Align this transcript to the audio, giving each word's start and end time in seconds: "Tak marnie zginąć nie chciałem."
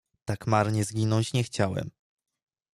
"Tak 0.25 0.47
marnie 0.47 0.83
zginąć 0.83 1.33
nie 1.33 1.43
chciałem." 1.43 1.91